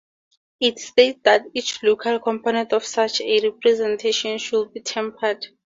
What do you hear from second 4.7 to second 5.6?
be tempered.